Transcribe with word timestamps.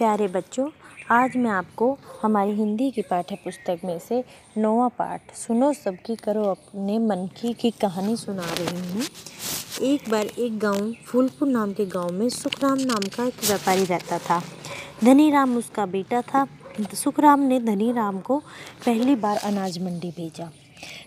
प्यारे 0.00 0.26
बच्चों, 0.28 0.68
आज 1.10 1.36
मैं 1.36 1.50
आपको 1.50 1.98
हमारी 2.22 2.50
हिंदी 2.50 2.90
की 2.90 3.02
पाठ्य 3.02 3.34
पुस्तक 3.34 3.80
में 3.84 3.98
से 3.98 4.22
नौवा 4.58 4.86
पाठ, 4.88 5.34
सुनो 5.34 5.72
सबकी 5.72 6.16
करो 6.16 6.44
अपने 6.44 6.98
मन 6.98 7.26
की 7.40 7.52
की 7.52 7.70
कहानी 7.70 8.16
सुना 8.16 8.42
रही 8.42 8.92
हूँ। 8.92 9.02
एक 9.82 10.08
बार 10.10 10.26
एक 10.26 10.58
गाँव, 10.58 10.92
फूलपुर 11.06 11.48
नाम 11.48 11.72
के 11.72 11.86
गाँव 11.86 12.12
में 12.12 12.28
सुखराम 12.28 12.78
नाम 12.78 13.08
का 13.16 13.24
एक 13.24 13.44
व्यापारी 13.44 13.84
रहता 13.84 14.18
था। 14.18 14.42
धनी 15.04 15.30
राम 15.30 15.56
उसका 15.56 15.86
बेटा 15.86 16.22
था। 16.22 16.46
सुखराम 16.94 17.40
ने 17.40 17.60
धनी 17.60 17.92
राम 17.92 18.20
को 18.20 18.38
पहली 18.86 19.16
बार 19.16 19.36
अनाज 19.36 19.78
मंडी 19.78 20.10
भेजा। 20.10 20.50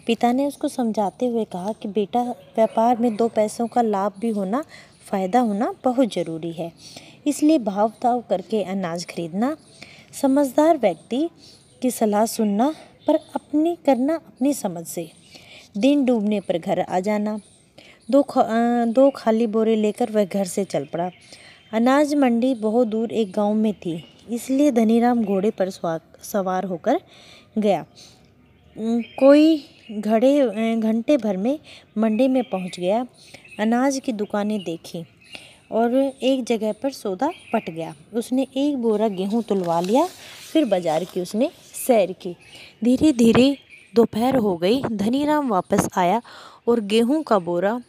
पिता 0.08 0.32
ने 0.32 0.48
उसको 0.48 0.68
समझाते 0.68 1.28
हुए 1.28 1.46
कहा 1.46 1.74
कि 1.74 1.88
बेटा, 1.88 2.22
व्यापार 2.56 2.98
में 2.98 3.16
दो 3.16 3.28
पैसों 3.28 3.68
का 3.68 3.82
लाभ 3.82 4.14
भी 4.20 4.30
होना, 4.30 4.64
फ़ायदा 5.10 5.40
होना 5.40 5.74
बहुत 5.84 6.14
ज़रूरी 6.14 6.52
है। 6.52 6.72
इसलिए 7.26 7.58
भाव 7.62 7.92
ताव 8.02 8.24
करके 8.30 8.64
अनाज 8.66 9.06
खरीदना 9.06 9.56
समझदार 10.22 10.78
व्यक्ति 10.78 11.30
की 11.82 11.92
सलाह 11.92 12.26
सुनना 12.26 12.74
पर 13.08 13.16
अपनी 13.36 13.76
करना 13.86 14.16
अपनी 14.16 14.54
समझ 14.54 14.86
से। 14.88 15.10
दिन 15.78 16.06
डूबने 16.06 16.40
पर 16.40 16.58
घर 16.58 16.80
आ 16.80 17.00
जाना 17.00 17.40
दो 18.12 18.22
ख, 18.24 18.38
दो 18.38 19.10
खाली 19.10 19.48
बोरे 19.48 19.76
लेकर 19.76 20.12
वह 20.12 20.26
घर 20.26 20.46
से 20.46 20.64
चल 20.66 20.86
पड़ा। 20.94 21.10
अनाज 21.74 22.14
मंडी 22.16 22.54
बहुत 22.56 22.88
दूर 22.88 23.12
एक 23.12 23.32
गाँव 23.32 23.54
में 23.54 23.74
थी 23.76 24.04
इसलिए 24.30 24.72
धनीराम 24.72 25.24
घोड़े 25.24 25.52
पर 25.52 25.70
सवार 25.70 26.66
होकर 26.66 27.00
गया। 27.58 27.86
कोई 29.20 29.58
घड़े 29.92 30.78
घंटे 30.78 31.18
भर 31.18 31.38
में 31.38 31.58
मंडी 31.98 32.28
में 32.28 32.44
पहुँच 32.44 32.80
गया। 32.80 33.06
अनाज 33.60 34.00
की 34.06 34.12
दुकानें 34.14 34.60
देखी। 34.64 35.04
और 35.74 35.96
एक 35.96 36.44
जगह 36.46 36.72
पर 36.74 36.92
सौदा 36.92 37.30
पट 37.54 37.70
गया। 37.70 37.94
उसने 38.14 38.48
एक 38.58 38.78
बोरा 38.78 39.08
गेहूँ 39.10 39.44
तुलवा 39.44 39.80
लिया, 39.82 40.06
फिर 40.54 40.66
बाज़ार 40.66 41.04
की 41.04 41.22
उसने 41.22 41.50
सैर 41.76 42.12
की। 42.22 42.36
धीरे 42.84 43.12
धीरे 43.14 43.58
दोपहर 43.94 44.36
हो 44.38 44.56
गई, 44.58 44.82
धनीराम 44.84 45.50
वापस 45.50 45.88
आया 45.98 46.22
और 46.68 46.80
गेहूँ 46.82 47.22
का 47.24 47.40
बोरा 47.42 47.80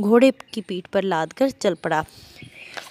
घोड़े 0.00 0.30
की 0.52 0.60
पीठ 0.60 0.86
पर 0.86 1.02
लाद 1.04 1.32
कर 1.32 1.50
चल 1.52 1.74
पड़ा। 1.74 2.04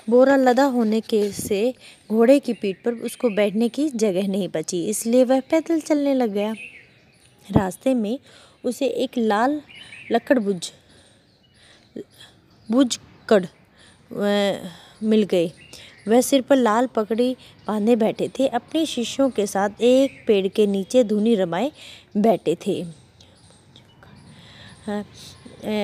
बोरा 0.09 0.35
लदा 0.35 0.63
होने 0.67 0.99
के 1.01 1.31
से 1.31 1.73
घोड़े 2.09 2.39
की 2.39 2.53
पीठ 2.53 2.83
पर 2.85 2.93
उसको 3.05 3.29
बैठने 3.31 3.69
की 3.69 3.89
जगह 3.89 4.27
नहीं 4.27 4.47
बची, 4.49 4.83
इसलिए 4.85 5.23
वह 5.23 5.39
पैदल 5.51 5.79
चलने 5.81 6.13
लग 6.13 6.33
गया। 6.33 6.53
रास्ते 7.49 7.93
में 7.93 8.17
उसे 8.63 8.87
एक 8.87 9.17
लाल 9.17 9.61
लकड़ 10.11 10.39
बुझ 10.39 10.71
बुझ 12.69 12.97
कड़ 13.29 13.45
मिल 14.13 15.23
गए 15.23 15.51
वह 16.07 16.21
सिर 16.21 16.41
पर 16.41 16.55
लाल 16.55 16.87
पगड़ी 16.87 17.35
बांधे 17.67 17.95
बैठे 17.95 18.27
थे। 18.29 18.47
अपने 18.49 18.85
शिष्यों 18.85 19.29
के 19.29 19.45
साथ 19.47 19.81
एक 19.81 20.23
पेड़ 20.27 20.47
के 20.47 20.65
नीचे 20.67 21.03
धुनी 21.03 21.35
रमाए 21.35 21.71
बैठे 22.17 22.55
थे। 22.65 22.83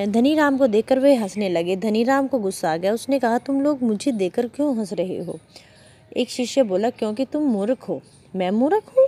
धनी 0.07 0.33
राम 0.35 0.57
को 0.57 0.67
देखकर 0.67 0.99
वे 0.99 1.13
हंसने 1.15 1.49
लगे। 1.49 1.75
धनी 1.77 2.03
राम 2.03 2.27
को 2.27 2.39
गुस्सा 2.39 2.71
आ 2.71 2.77
गया। 2.77 2.93
उसने 2.93 3.19
कहा, 3.19 3.37
तुम 3.37 3.61
लोग 3.61 3.83
मुझे 3.83 4.11
देखकर 4.11 4.47
क्यों 4.47 4.77
हंस 4.77 4.93
रहे 4.93 5.17
हो? 5.17 5.39
एक 6.17 6.29
शिष्य 6.29 6.63
बोला, 6.63 6.89
क्योंकि 6.89 7.25
तुम 7.25 7.43
मूर्ख 7.43 7.87
हो। 7.89 8.01
मैं 8.33 8.49
मूर्ख 8.51 8.91
हूँ? 8.97 9.07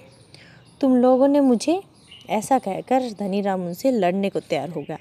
तुम 0.82 0.96
लोगों 0.98 1.28
ने 1.28 1.40
मुझे 1.40 1.82
ऐसा 2.30 2.60
कहकर 2.60 3.10
धनी 3.20 3.42
राम 3.42 3.66
उनसे 3.68 3.92
लड़ने 3.92 4.30
को 4.30 4.40
तैयार 4.40 4.70
हो 4.70 4.82
गया। 4.82 4.98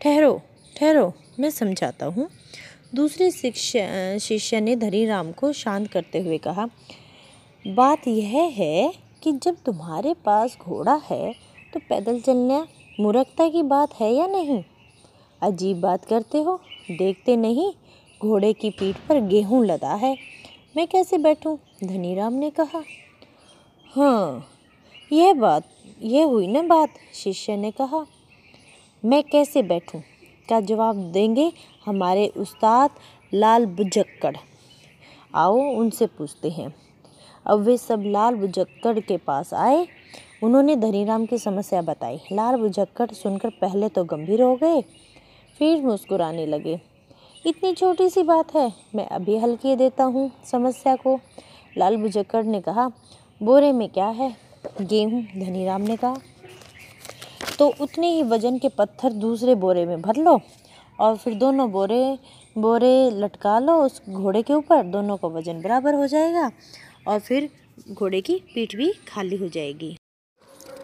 ठहरो 0.00 0.40
ठहरो, 0.76 1.12
मैं 1.40 1.50
समझाता 1.50 2.06
हूँ। 2.06 2.28
दूसरे 2.92 3.30
शिष्य 3.30 4.18
शिष्य 4.20 4.60
ने 4.60 4.74
धनीराम 4.76 5.32
को 5.32 5.52
शांत 5.52 5.88
करते 5.88 6.18
हुए 6.18 6.38
कहा, 6.38 6.66
बात 7.64 8.08
यह 8.08 8.36
है 8.54 8.92
कि 9.22 9.32
जब 9.34 9.56
तुम्हारे 9.66 10.14
पास 10.14 10.56
घोड़ा 10.60 10.94
है 11.10 11.32
तो 11.74 11.80
पैदल 11.80 12.20
चलना 12.20 12.66
मूर्खता 13.00 13.48
की 13.48 13.62
बात 13.62 14.00
है 14.00 14.12
या 14.14 14.26
नहीं? 14.26 14.62
अजीब 15.42 15.80
बात 15.80 16.04
करते 16.04 16.38
हो। 16.38 16.58
देखते 16.90 17.36
नहीं, 17.36 17.70
घोड़े 18.20 18.52
की 18.52 18.70
पीठ 18.70 18.96
पर 19.08 19.20
गेहूँ 19.20 19.64
लदा 19.66 19.94
है। 19.94 20.16
मैं 20.76 20.86
कैसे 20.86 21.18
बैठूं? 21.18 21.56
धनीराम 21.84 22.32
ने 22.32 22.50
कहा। 22.50 22.82
हाँ 23.92 24.48
यह 25.12 25.32
बात, 25.34 25.68
यह 26.02 26.24
हुई 26.24 26.46
ना 26.46 26.62
बात? 26.64 26.94
शिष्य 27.14 27.56
ने 27.56 27.70
कहा। 27.70 28.06
मैं 29.02 29.22
कैसे 29.22 29.62
बैठूं? 29.62 30.00
का 30.48 30.60
जवाब 30.62 30.96
देंगे 31.12 31.50
हमारे 31.86 32.26
उस्ताद 32.36 32.90
लाल 33.32 33.66
बुजक्कड़। 33.68 34.36
आओ 35.34 35.56
उनसे 35.72 36.06
पूछते 36.08 36.50
हैं। 36.50 36.74
अब 37.46 37.60
वे 37.60 37.76
सब 37.78 38.02
लाल 38.06 38.34
बुजक्कड़ 38.34 38.98
के 39.00 39.16
पास 39.18 39.52
आए। 39.56 39.86
उन्होंने 40.42 40.76
धनीराम 40.76 41.26
की 41.26 41.38
समस्या 41.38 41.82
बताई। 41.82 42.20
लाल 42.32 42.56
बुजक्कड़ 42.56 43.10
सुनकर 43.12 43.50
पहले 43.60 43.88
तो 43.88 44.04
गंभीर 44.04 44.42
हो 44.42 44.54
गए, 44.56 44.80
फिर 45.60 45.82
मुस्कुराने 45.82 46.46
लगे। 46.46 46.80
इतनी 47.44 47.72
छोटी 47.74 48.08
सी 48.08 48.22
बात 48.22 48.54
है, 48.54 48.72
मैं 48.94 49.06
अभी 49.08 49.36
हल 49.38 49.56
किए 49.56 49.76
देता 49.76 50.04
हूँ 50.04 50.30
समस्या 50.44 50.94
को। 50.96 51.18
लाल 51.78 51.96
बुजक्कड़ 51.96 52.44
ने 52.44 52.60
कहा, 52.60 52.88
बोरे 53.40 53.72
में 53.72 53.88
क्या 53.88 54.06
है? 54.08 54.34
गेहूँ, 54.80 55.22
धनीराम 55.24 55.82
ने 55.82 55.96
कहा। 55.96 56.16
तो 57.58 57.68
उतने 57.80 58.12
ही 58.12 58.22
वज़न 58.22 58.58
के 58.58 58.68
पत्थर 58.68 59.12
दूसरे 59.12 59.54
बोरे 59.54 59.84
में 59.86 60.00
भर 60.02 60.16
लो 60.16 60.40
और 60.98 61.16
फिर 61.16 61.34
दोनों 61.34 61.70
बोरे 61.70 62.18
बोरे 62.56 63.10
लटका 63.12 63.58
लो 63.58 63.74
उस 63.82 64.00
घोड़े 64.08 64.42
के 64.42 64.52
ऊपर, 64.52 64.82
दोनों 64.82 65.16
का 65.16 65.28
वज़न 65.28 65.60
बराबर 65.62 65.94
हो 65.94 66.06
जाएगा 66.06 66.50
और 67.08 67.18
फिर 67.18 67.48
घोड़े 67.92 68.20
की 68.20 68.34
पीठ 68.54 68.76
भी 68.76 68.92
खाली 69.08 69.36
हो 69.36 69.48
जाएगी। 69.48 69.96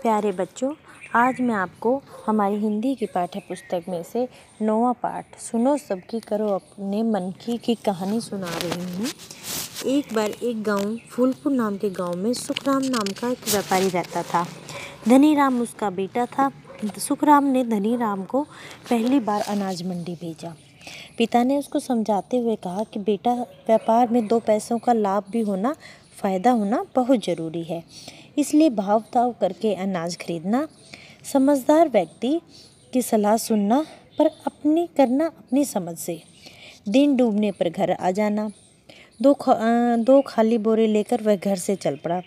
प्यारे 0.03 0.33
बच्चों, 0.33 0.73
आज 1.15 1.41
मैं 1.41 1.55
आपको 1.55 2.01
हमारी 2.27 2.57
हिंदी 2.57 2.95
की 2.95 3.06
पाठ्य 3.06 3.41
पुस्तक 3.41 3.85
में 3.89 4.03
से 4.03 4.27
नौवा 4.62 4.93
पाठ 4.93 5.39
सुनो, 5.41 5.77
सबकी 5.77 6.21
करो 6.21 6.49
अपने 6.49 7.03
मन 7.03 7.31
की 7.45 7.56
की 7.59 7.75
कहानी 7.75 8.21
सुना 8.21 8.51
रही 8.62 8.95
हूँ। 8.95 9.06
एक 9.87 10.15
बार 10.15 10.31
एक 10.31 10.62
गाँव, 10.62 10.97
फूलपुर 11.11 11.53
नाम 11.53 11.77
के 11.77 11.91
गाँव 11.91 12.17
में 12.17 12.33
सुखराम 12.35 12.83
नाम 12.83 13.12
का 13.21 13.29
एक 13.29 13.49
व्यापारी 13.51 13.89
रहता 13.89 14.23
था। 14.23 14.47
धनी 15.09 15.35
राम 15.35 15.61
उसका 15.62 15.91
बेटा 15.91 16.27
था। 16.27 16.51
सुखराम 16.83 17.45
ने 17.45 17.65
धनीराम 17.65 18.25
को 18.25 18.43
पहली 18.91 19.21
बार 19.21 19.41
अनाज 19.41 19.83
मंडी 19.83 20.15
भेजा। 20.15 20.55
पिता 21.19 21.43
ने 21.43 21.59
उसको 21.59 21.79
समझाते 21.79 22.39
हुए 22.39 22.57
कहा 22.57 22.85
कि 22.85 23.01
बेटा 23.01 23.33
व्यापार 23.67 24.09
में 24.09 24.27
दो 24.27 24.39
पैसों 24.39 24.79
का 24.79 24.93
लाभ 24.93 25.25
भी 25.31 25.41
होना 25.41 25.75
फ़ायदा 26.17 26.51
होना 26.51 26.85
बहुत 26.97 27.25
ज़रूरी 27.25 27.62
है। 27.62 27.83
इसलिए 28.39 28.71
भाव 28.71 29.05
ताव 29.12 29.35
करके 29.41 29.75
अनाज 29.75 30.17
खरीदना। 30.17 30.67
समझदार 31.33 31.89
व्यक्ति 31.89 32.41
की 32.93 33.03
सलाह 33.03 33.37
सुनना 33.37 33.85
पर 34.19 34.27
अपनी 34.27 34.89
करना 34.97 35.27
अपनी 35.27 35.65
समझ 35.65 35.97
से। 35.99 36.23
दिन 36.89 37.17
डूबने 37.17 37.53
पर 37.53 37.69
घर 37.69 37.91
आ 37.91 38.11
जाना। 38.11 38.51
दो 39.23 39.35
ख, 39.35 39.45
दो 39.99 40.23
खाली 40.23 40.59
बोरे 40.59 40.87
लेकर 40.87 41.23
वह 41.23 41.37
घर 41.37 41.56
से 41.56 41.77
चल 41.77 41.97
पड़ा। 41.97 42.23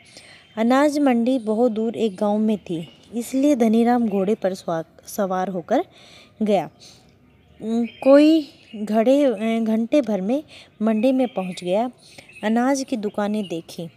अनाज 0.57 0.99
मंडी 0.99 1.39
बहुत 1.39 1.71
दूर 1.71 1.95
एक 1.95 2.15
गाँव 2.15 2.37
में 2.37 2.57
थी। 2.57 2.87
इसलिए 3.11 3.55
धनीराम 3.55 4.07
घोड़े 4.09 4.35
पर 4.35 4.53
सवार 4.53 5.49
होकर 5.49 5.83
गया। 6.41 6.69
कोई 8.03 8.41
घड़े 8.75 9.61
घंटे 9.61 10.01
भर 10.01 10.21
में 10.21 10.41
मंडी 10.81 11.11
में 11.11 11.27
पहुँच 11.27 11.63
गया। 11.63 11.89
अनाज 12.43 12.83
की 12.89 12.97
दुकानें 12.97 13.43
देखी 13.47 13.87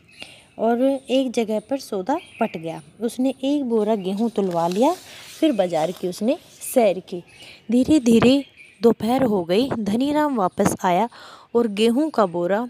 और 0.58 0.82
एक 0.82 1.30
जगह 1.32 1.60
पर 1.60 1.78
सौदा 1.78 2.18
पट 2.40 2.56
गया। 2.56 2.80
उसने 3.00 3.34
एक 3.44 3.64
बोरा 3.64 3.94
गेहूँ 3.96 4.30
तुलवा 4.30 4.66
लिया, 4.68 4.92
फिर 5.40 5.52
बाज़ार 5.52 5.92
की 5.92 6.08
उसने 6.08 6.36
सैर 6.64 7.00
की। 7.00 7.22
धीरे 7.70 8.00
धीरे 8.00 8.44
दोपहर 8.80 9.22
हो 9.24 9.42
गई। 9.44 9.68
धनीराम 9.70 10.36
वापस 10.36 10.74
आया 10.84 11.08
और 11.54 11.66
गेहूँ 11.70 12.08
का 12.10 12.26
बोरा 12.28 12.68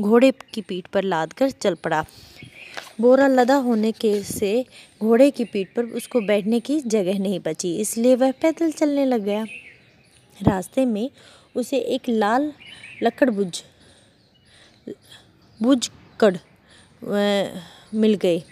घोड़े 0.00 0.30
की 0.54 0.60
पीठ 0.60 0.86
पर 0.86 1.02
लाद 1.04 1.32
कर 1.32 1.50
चल 1.52 1.74
पड़ा। 1.74 2.04
बोरा 2.98 3.26
लदा 3.28 3.54
होने 3.58 3.90
के 3.92 4.22
से 4.24 4.64
घोड़े 5.00 5.30
की 5.30 5.44
पीठ 5.44 5.74
पर 5.76 5.84
उसको 5.96 6.20
बैठने 6.22 6.60
की 6.60 6.80
जगह 6.80 7.18
नहीं 7.18 7.40
बची 7.40 7.74
इसलिए 7.76 8.16
वह 8.16 8.32
पैदल 8.42 8.70
चलने 8.72 9.04
लग 9.04 9.24
गया। 9.24 9.44
रास्ते 10.40 10.84
में 10.86 11.10
उसे 11.56 11.78
एक 11.78 12.08
लाल 12.08 12.52
लकड़ 13.02 13.30
बुझ 13.30 13.62
बुझ 15.60 15.88
कड़ 16.20 16.36
मिल 17.94 18.14
गए 18.14 18.42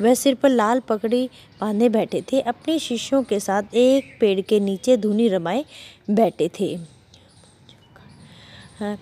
वह 0.00 0.14
सिर 0.14 0.34
पर 0.34 0.48
लाल 0.48 0.80
पकड़ी 0.88 1.28
बांधे 1.60 1.88
बैठे 1.88 2.20
थे। 2.22 2.40
अपने 2.42 2.78
शिष्यों 2.78 3.22
के 3.22 3.38
साथ 3.40 3.74
एक 3.74 4.16
पेड़ 4.20 4.40
के 4.40 4.60
नीचे 4.60 4.96
धुनी 4.96 5.28
रमाए 5.28 5.64
बैठे 6.10 6.48
थे। 6.60 6.74
हाँ, 8.78 8.96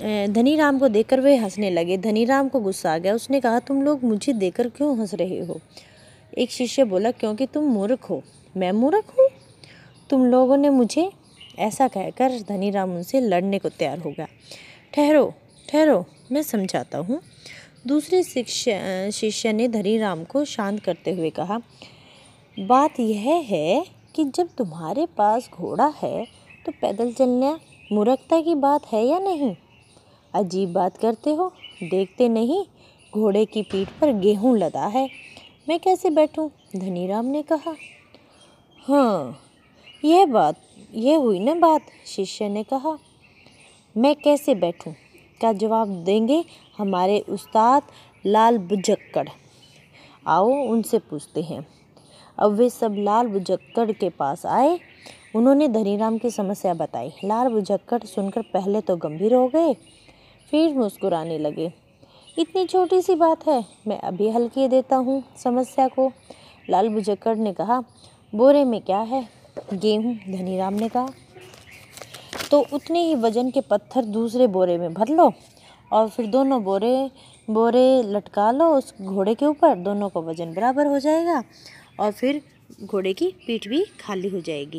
धनीराम 0.00 0.78
को 0.78 0.88
देखकर 0.88 1.20
वे 1.20 1.36
हंसने 1.36 1.70
लगे। 1.70 1.96
धनीराम 1.98 2.48
को 2.48 2.60
गुस्सा 2.60 2.92
आ 2.92 2.98
गया। 2.98 3.14
उसने 3.14 3.40
कहा, 3.40 3.58
तुम 3.58 3.82
लोग 3.82 4.04
मुझे 4.04 4.32
देखकर 4.32 4.68
क्यों 4.68 4.98
हंस 4.98 5.14
रहे 5.14 5.40
हो? 5.40 5.60
एक 6.38 6.50
शिष्य 6.50 6.84
बोला, 6.84 7.10
क्योंकि 7.10 7.46
तुम 7.46 7.64
मूर्ख 7.64 8.10
हो। 8.10 8.22
मैं 8.54 8.72
मूर्ख 8.72 9.14
हूँ। 9.18 9.28
तुम 10.10 10.24
लोगों 10.26 10.56
ने 10.56 10.68
मुझे 10.70 11.10
ऐसा 11.58 11.88
कहकर 11.88 12.38
धनीराम 12.48 12.94
उनसे 12.96 13.20
लड़ने 13.20 13.58
को 13.58 13.68
तैयार 13.68 13.98
हो 13.98 14.10
गया। 14.10 14.26
ठहरो 14.94 15.32
ठहरो, 15.68 16.04
मैं 16.32 16.42
समझाता 16.42 16.98
हूँ। 16.98 17.20
दूसरे 17.86 18.22
शिष्य 18.22 19.10
शिष्य 19.12 19.52
ने 19.52 19.68
धनीराम 19.68 20.24
को 20.24 20.44
शांत 20.46 20.80
करते 20.80 21.12
हुए 21.12 21.30
कहा, 21.30 21.60
बात 22.56 23.00
यह 23.00 23.30
है 23.46 23.84
कि 24.14 24.24
जब 24.26 24.48
तुम्हारे 24.58 25.06
पास 25.18 25.48
घोड़ा 25.54 25.92
है 25.96 26.24
तो 26.66 26.72
पैदल 26.72 27.12
चलना 27.12 27.58
मूर्खता 27.92 28.40
की 28.40 28.54
बात 28.56 28.92
है 28.92 29.04
या 29.06 29.18
नहीं? 29.18 29.54
अजीब 30.34 30.72
बात 30.72 30.96
करते 30.96 31.34
हो? 31.34 31.52
देखते 31.82 32.28
नहीं, 32.28 32.64
घोड़े 33.14 33.44
की 33.44 33.62
पीठ 33.62 33.88
पर 33.88 34.12
गेहूँ 34.12 34.58
लदा 34.58 34.86
है। 34.86 35.10
मैं 35.68 35.80
कैसे 35.80 36.10
बैठूं? 36.10 36.48
धनीराम 36.76 37.24
ने 37.24 37.42
कहा। 37.42 37.74
हाँ 38.88 39.40
यह 40.04 40.26
बात, 40.26 40.56
यह 40.94 41.16
हुई 41.16 41.38
ना 41.38 41.54
बात, 41.54 41.80
शिष्य 42.06 42.48
ने 42.48 42.62
कहा। 42.62 42.98
मैं 43.96 44.16
कैसे 44.16 44.54
बैठूं? 44.54 44.92
का 45.40 45.52
जवाब 45.52 45.88
देंगे 46.04 46.44
हमारे 46.78 47.20
उस्ताद 47.20 47.82
लाल 48.26 48.58
बुजक्कड़? 48.58 49.28
आओ, 50.26 50.48
उनसे 50.48 50.98
पूछते 50.98 51.42
हैं। 51.42 51.66
अब 52.38 52.52
वे 52.52 52.70
सब 52.70 52.94
लाल 52.98 53.26
बुजक्कड़ 53.26 53.92
के 53.92 54.08
पास 54.08 54.46
आए। 54.46 54.80
उन्होंने 55.36 55.68
धनीराम 55.68 56.18
की 56.18 56.30
समस्या 56.30 56.74
बताई। 56.74 57.08
लाल 57.24 57.48
बुजक्कड़ 57.48 58.02
सुनकर 58.02 58.42
पहले 58.42 58.80
तो 58.80 58.96
गंभीर 58.96 59.34
हो 59.34 59.48
गए। 59.48 59.76
फिर 60.50 60.74
मुस्कुराने 60.74 61.38
लगे। 61.38 61.72
इतनी 62.36 62.64
छोटी 62.66 63.00
सी 63.02 63.14
बात 63.14 63.46
है, 63.46 63.64
मैं 63.86 63.98
अभी 64.00 64.30
हल 64.30 64.48
किए 64.48 64.68
देता 64.68 64.96
हूँ 64.96 65.22
समस्या 65.36 65.86
को। 65.88 66.10
लाल 66.70 66.88
बुजक्कड़ 66.88 67.36
ने 67.36 67.52
कहा, 67.52 67.80
बोरे 68.32 68.64
में 68.64 68.80
क्या 68.80 68.98
है? 69.00 69.26
गेहूँ, 69.72 70.14
धनीराम 70.16 70.74
ने 70.74 70.88
कहा। 70.88 71.08
तो 72.50 72.60
उतने 72.72 73.00
ही 73.00 73.14
वज़न 73.14 73.50
के 73.50 73.60
पत्थर 73.60 74.04
दूसरे 74.06 74.46
बोरे 74.48 74.78
में 74.78 74.92
भर 74.94 75.08
लो 75.08 75.32
और 75.92 76.08
फिर 76.08 76.26
दोनों 76.26 76.62
बोरे 76.64 77.10
बोरे 77.48 78.02
लटका 78.04 78.50
लो 78.50 78.66
उस 78.74 78.92
घोड़े 79.02 79.34
के 79.34 79.46
ऊपर। 79.46 79.74
दोनों 79.76 80.08
का 80.08 80.20
वज़न 80.20 80.52
बराबर 80.54 80.86
हो 80.86 80.98
जाएगा 80.98 81.42
और 82.00 82.10
फिर 82.12 82.40
घोड़े 82.84 83.12
की 83.12 83.26
पीठ 83.46 83.68
भी 83.68 83.84
खाली 84.00 84.28
हो 84.28 84.40
जाएगी। 84.40 84.78